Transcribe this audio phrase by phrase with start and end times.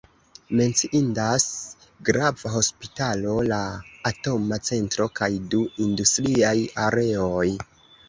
[0.59, 1.45] Menciindas
[2.09, 3.61] grava hospitalo, la
[4.13, 6.59] atoma centro kaj du industriaj
[6.91, 7.49] areoj.